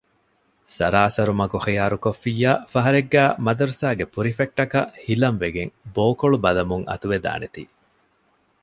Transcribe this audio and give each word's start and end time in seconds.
ސަރާސަރު 0.75 1.33
މަގު 1.39 1.57
ޚިޔާރުކޮށްފިއްޔާ 1.65 2.51
ފަހަރެއްގައި 2.71 3.31
މަދުރަސާގެ 3.45 4.05
ޕުރިފެކްޓަކަށް 4.13 4.91
ހިލަން 5.05 5.39
ވެގެން 5.43 5.71
ބޯކޮޅު 5.95 6.37
ބަލަމުން 6.43 6.85
އަތުވެދާނެ 6.89 7.47
ތީ 7.53 7.63